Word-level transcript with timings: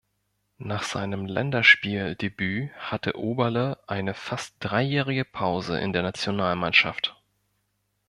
Nach 0.57 0.81
seinem 0.81 1.27
Länderspieldebüt 1.27 2.73
hatte 2.73 3.19
Oberle 3.19 3.77
eine 3.85 4.15
fast 4.15 4.55
dreijährige 4.59 5.25
Pause 5.25 5.79
in 5.79 5.93
der 5.93 6.01
Nationalmannschaft. 6.01 7.15